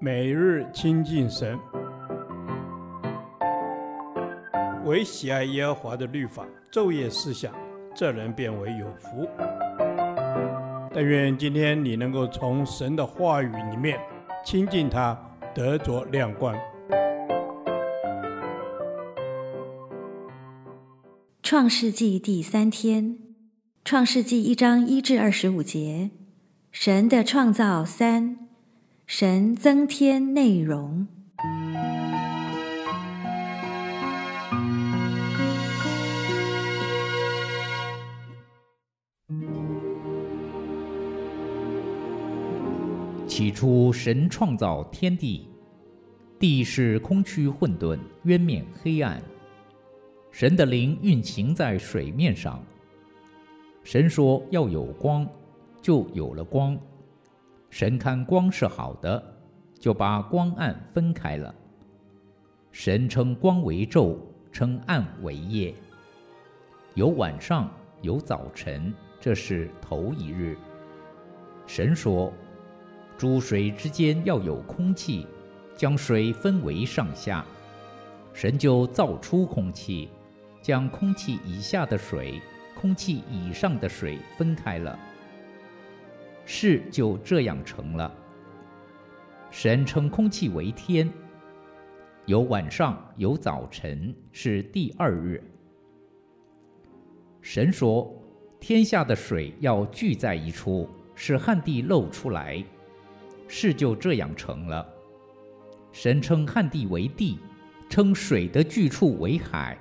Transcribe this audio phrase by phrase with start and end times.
[0.00, 1.58] 每日亲近神，
[4.84, 7.54] 唯喜爱耶和华的律法，昼夜思想，
[7.94, 9.28] 这人便为有福。
[10.92, 13.98] 但愿今天你能够从神的话语里面
[14.44, 15.18] 亲近他，
[15.54, 16.54] 得着亮光。
[21.42, 23.18] 创世纪第三天，
[23.84, 26.10] 创世纪一章一至二十五节，
[26.70, 28.43] 神的创造三。
[29.06, 31.06] 神增添内容。
[43.28, 45.46] 起初，神创造天地，
[46.38, 49.22] 地是空虚混沌，渊面黑暗。
[50.30, 52.64] 神的灵运行在水面上。
[53.82, 55.28] 神说：“要有光，
[55.82, 56.78] 就有了光。”
[57.76, 59.20] 神看光是好的，
[59.80, 61.52] 就把光暗分开了。
[62.70, 64.16] 神称光为昼，
[64.52, 65.74] 称暗为夜。
[66.94, 67.68] 有晚上，
[68.00, 70.56] 有早晨，这是头一日。
[71.66, 72.32] 神说：
[73.18, 75.26] 诸水之间要有空气，
[75.76, 77.44] 将水分为上下。
[78.32, 80.08] 神就造出空气，
[80.62, 82.40] 将空气以下的水、
[82.80, 84.96] 空气以上的水分开了。
[86.44, 88.12] 事就这样成了。
[89.50, 91.08] 神称空气为天，
[92.26, 95.42] 有晚上，有早晨，是第二日。
[97.40, 98.12] 神说：
[98.58, 102.64] 天下的水要聚在一处，使旱地露出来。
[103.46, 104.86] 事就这样成了。
[105.92, 107.38] 神称旱地为地，
[107.88, 109.78] 称水的聚处为海。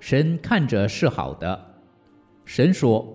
[0.00, 1.80] 神看着是好的。
[2.44, 3.14] 神说。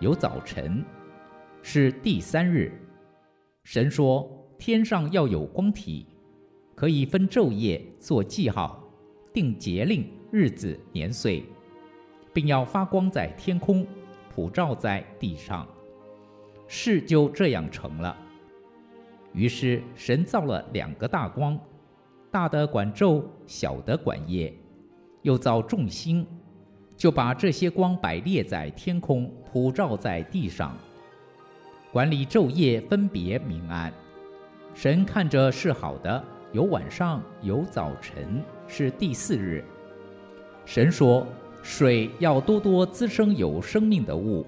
[0.00, 0.82] 有早晨，
[1.60, 2.72] 是第三日。
[3.64, 4.26] 神说：
[4.58, 6.06] 天上要有光体，
[6.74, 8.82] 可以分昼夜，做记号，
[9.30, 11.44] 定节令、日子、年岁，
[12.32, 13.86] 并要发光在天空，
[14.34, 15.68] 普照在地上。
[16.66, 18.16] 事就这样成了。
[19.34, 21.60] 于是神造了两个大光，
[22.30, 24.50] 大的管昼，小的管夜，
[25.20, 26.26] 又造众星。
[27.00, 30.76] 就把这些光摆列在天空，普照在地上，
[31.90, 33.90] 管理昼夜，分别明暗。
[34.74, 36.22] 神看着是好的，
[36.52, 39.64] 有晚上，有早晨，是第四日。
[40.66, 41.26] 神说：
[41.62, 44.44] 水要多多滋生有生命的物，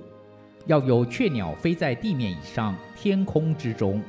[0.67, 4.03] 要有雀鸟飞在地面以上，天空之中。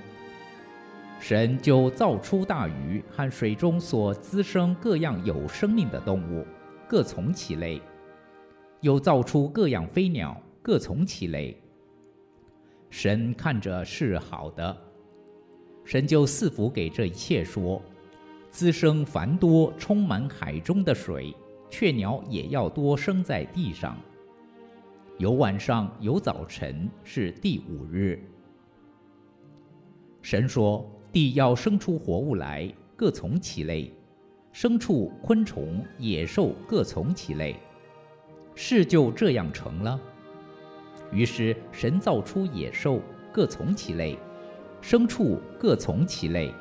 [1.18, 6.46] 神就造出大鱼和水中所滋生各样有生命的动物，
[6.90, 7.82] 各从其类。
[8.84, 11.58] 又造出各样飞鸟，各从其类。
[12.90, 14.78] 神看着是好的，
[15.86, 17.82] 神就赐福给这一切，说：
[18.50, 21.34] 滋生繁多，充满海中的水，
[21.70, 23.98] 雀鸟也要多生在地上。
[25.18, 28.22] 有晚上，有早晨，是第五日。
[30.22, 33.94] 神说：地要生出活物来，各从其类，
[34.54, 37.56] 牲畜、昆虫、野兽，各从其类。
[38.56, 40.00] 事就这样成了。
[41.12, 44.18] 于是神造出野兽，各从其类；
[44.82, 46.52] 牲畜各从其类；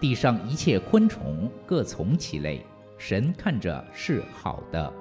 [0.00, 2.64] 地上一切昆虫各从其类。
[2.98, 4.92] 神看着是好的。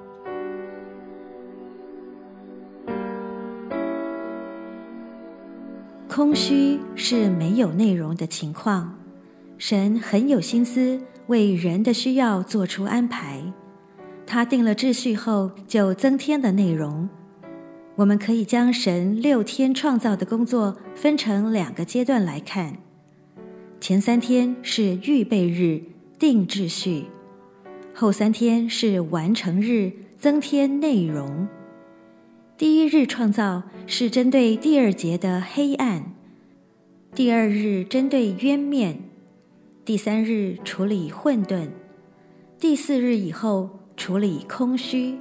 [6.10, 8.98] 空虚是没有内容的情况。
[9.58, 13.42] 神很有心思为人的需要做出安排。
[14.28, 17.08] 他定了秩序后，就增添的内容。
[17.96, 22.78] 我们可以将神六天创造的工作分成两个阶段来看：
[23.80, 25.82] 前三天是预备日，
[26.20, 27.06] 定秩序；
[27.94, 31.48] 后三天是完成日，增添内容。
[32.58, 36.12] 第一日创造是针对第二节的黑暗，
[37.14, 39.04] 第二日针对渊面，
[39.86, 41.70] 第三日处理混沌，
[42.60, 43.85] 第四日以后。
[44.06, 45.16] 处理空虚。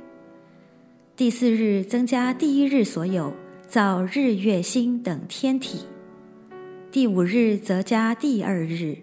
[1.17, 3.33] 第四日增加第一日所有，
[3.67, 5.87] 造日月星等天体。
[6.93, 8.99] 第五日则加第二日，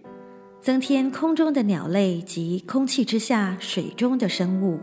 [0.62, 4.78] 增添空中的鸟类及空气之下水中的生物。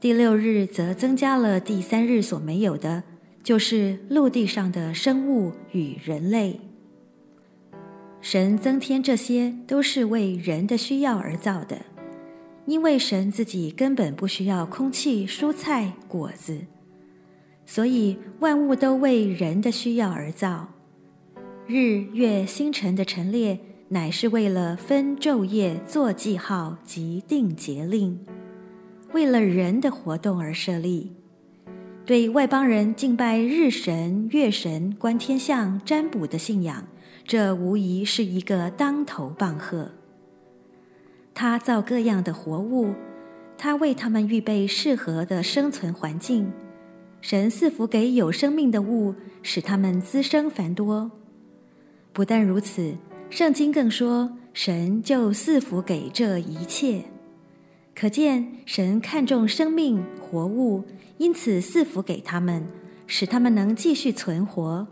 [0.00, 3.02] 第六日则增加了第三日所没有的，
[3.42, 6.58] 就是陆地上的生物与人类。
[8.22, 11.76] 神增添这些都是为人的需要而造的，
[12.66, 16.66] 因为神自己根本不需要空气、蔬菜、果子，
[17.64, 20.68] 所以万物都为人的需要而造。
[21.66, 23.58] 日月星辰的陈列。
[23.88, 28.18] 乃是为了分昼夜做记号及定节令，
[29.12, 31.14] 为了人的活动而设立。
[32.04, 36.84] 对外邦人敬拜日神、月神、观天象、占卜的信仰，
[37.24, 39.92] 这无疑是一个当头棒喝。
[41.38, 42.94] 他造各样的活物，
[43.58, 46.50] 他为他们预备适合的生存环境。
[47.20, 51.10] 神赐福给有生命的物，使他们滋生繁多。
[52.14, 52.94] 不但如此。
[53.28, 57.04] 圣经更说，神就赐福给这一切，
[57.94, 60.84] 可见神看重生命活物，
[61.18, 62.64] 因此赐福给他们，
[63.06, 64.86] 使他们能继续存活。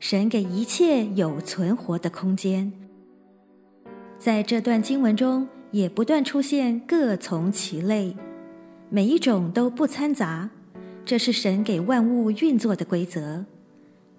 [0.00, 2.72] 神给一切有存活的空间。
[4.18, 8.16] 在这段经文中，也不断出现各从其类，
[8.88, 10.50] 每一种都不掺杂，
[11.04, 13.44] 这是神给万物运作的规则。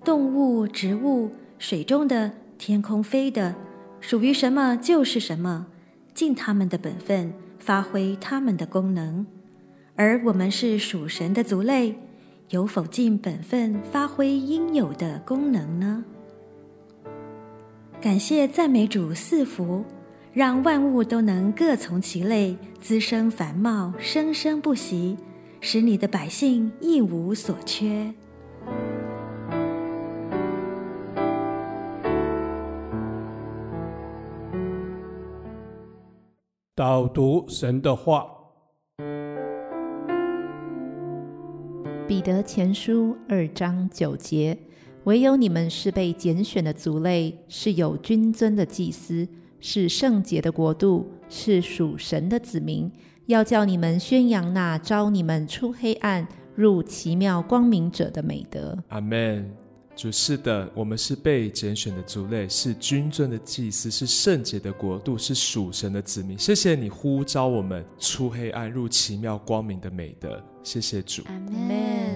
[0.04, 2.32] 动物、植物、水中的。
[2.60, 3.54] 天空飞的，
[4.02, 5.68] 属于什么就是什么，
[6.16, 9.28] 尽他们的本分，发挥他们的功能。
[9.96, 11.96] 而我们是属神的族类，
[12.50, 16.04] 有否尽本分，发挥应有的功能呢？
[18.02, 19.86] 感谢赞美主赐福，
[20.38, 25.18] 让万物都能各从其类，滋生繁茂，生生不息，
[25.62, 28.14] 使你的百姓一无所缺。
[36.76, 38.28] 导读神的话，
[42.08, 44.56] 彼得前书二章九节：
[45.06, 49.28] 唯有你们是被拣选的族类，是有君尊的祭司，
[49.70, 52.90] 是圣洁的国度，是属神的子民。
[53.26, 56.26] 要叫你们宣扬那招你们出黑暗
[56.56, 58.82] 入奇妙光明者的美德。
[58.88, 59.46] 阿门。
[59.94, 66.40] 主是的，我们是被拣选的族类，是君尊的祭司，是圣洁的国度，是属神的子民。
[66.40, 70.42] 谢谢你呼召我们出黑暗入奇妙光明的美德。
[70.64, 72.07] 谢谢主，阿门。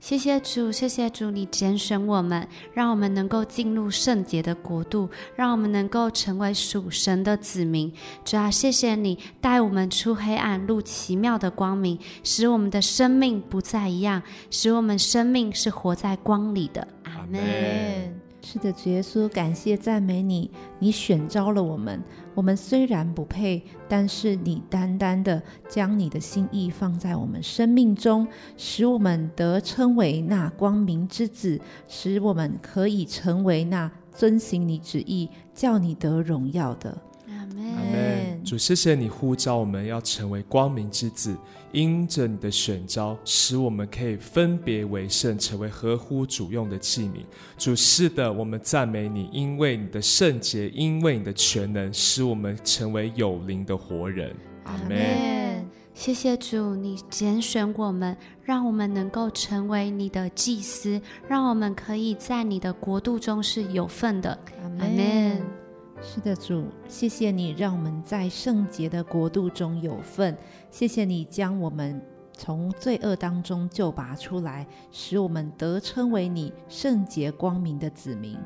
[0.00, 7.92] 谢谢主，谢谢主，你拣选我们，让我们能够进入圣洁的国度，让我们能够成为属神的子民。
[8.24, 16.86] 主啊，谢谢你带我们出黑暗入奇妙的光明，使我们的生命不再一样，使我们生命是活在光里的。
[17.02, 18.27] 阿门。
[18.40, 22.02] 是的，主耶稣，感谢赞美你，你选召了我们。
[22.34, 28.26] 我们虽然不配，但是你单单的将你的心意放在我们生命中，
[28.56, 36.96] 使我们得称为那光明之子，使我们可以成为那遵行你旨意、叫你得荣耀的。
[37.28, 38.07] 阿门。
[38.48, 41.36] 主，谢谢你呼召我们要成为光明之子，
[41.70, 47.26] 因着你的选召，使我们可以分别为圣，成为合乎主用的器皿。
[47.58, 54.34] 主，是的，我们赞美你，因为你的圣洁，因为你的全能，使我们成为有灵的活人。
[54.64, 55.68] 阿门。
[55.92, 64.38] 谢谢主，你拣选我们，让我们能够成为你的祭司，让我们可以在你的国度中是有份的。
[64.62, 65.67] 阿门。
[66.00, 70.36] 是的，主，谢谢你让我们在圣洁的国度中有份。
[70.70, 72.00] 谢谢你将我们
[72.32, 78.38] 从罪恶当中救拔出来，使我们得称为你圣洁光明的子民。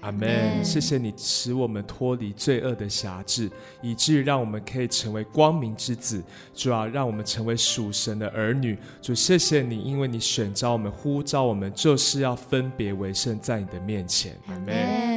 [0.00, 0.64] 阿门。
[0.64, 3.50] 谢谢你使我们脱离罪恶的辖制，
[3.82, 6.22] 以至于让我们可以成为光明之子。
[6.54, 8.76] 主啊，让我们成为属神的儿女。
[9.00, 14.36] 主，谢谢你，因为你选召我们、呼召我们，就是要分别为圣，在你的面前。
[14.46, 15.15] 阿门。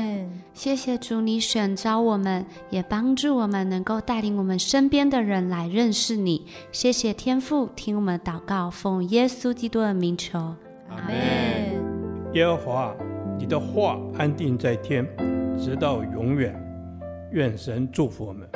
[0.54, 6.46] 谢谢主，你选召我们，也帮助我们能够带领我们身边的人来认识你。
[6.72, 10.38] 谢谢天父，听我们祷告，奉耶稣基督的名求，
[10.90, 11.16] 阿门。
[12.34, 12.94] 耶和华，
[13.38, 15.08] 你的话安定在天，
[15.58, 16.54] 直到永远。
[17.32, 18.50] 愿神祝福我们。